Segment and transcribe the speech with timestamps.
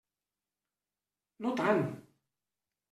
[1.47, 1.87] No tant.